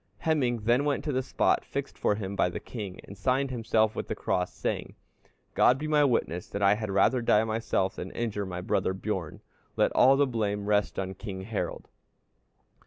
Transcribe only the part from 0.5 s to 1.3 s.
then went to the